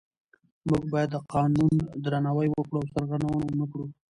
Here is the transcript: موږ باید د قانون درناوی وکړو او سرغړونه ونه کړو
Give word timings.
موږ 0.67 0.83
باید 0.93 1.09
د 1.13 1.17
قانون 1.33 1.73
درناوی 2.03 2.47
وکړو 2.51 2.77
او 2.81 2.89
سرغړونه 2.91 3.33
ونه 3.45 3.65
کړو 3.71 3.85